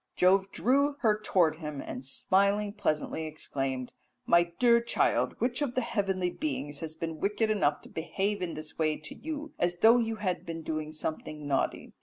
[0.15, 3.91] "Jove drew her towards him, and smiling pleasantly exclaimed,
[4.25, 8.55] 'My dear child, which of the heavenly beings has been wicked enough to behave in
[8.55, 11.93] this way to you, as though you had been doing something naughty?'